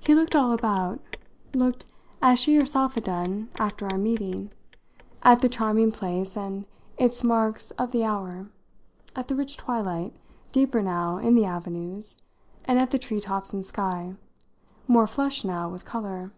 He 0.00 0.16
looked 0.16 0.34
all 0.34 0.50
about 0.50 1.16
looked, 1.54 1.86
as 2.20 2.40
she 2.40 2.56
herself 2.56 2.94
had 2.96 3.04
done 3.04 3.50
after 3.56 3.86
our 3.86 3.96
meeting, 3.96 4.50
at 5.22 5.42
the 5.42 5.48
charming 5.48 5.92
place 5.92 6.36
and 6.36 6.66
its 6.98 7.22
marks 7.22 7.70
of 7.78 7.92
the 7.92 8.02
hour, 8.02 8.48
at 9.14 9.28
the 9.28 9.36
rich 9.36 9.56
twilight, 9.56 10.12
deeper 10.50 10.82
now 10.82 11.18
in 11.18 11.36
the 11.36 11.44
avenues, 11.44 12.16
and 12.64 12.80
at 12.80 12.90
the 12.90 12.98
tree 12.98 13.20
tops 13.20 13.52
and 13.52 13.64
sky, 13.64 14.16
more 14.88 15.06
flushed 15.06 15.44
now 15.44 15.68
with 15.68 15.84
colour. 15.84 16.32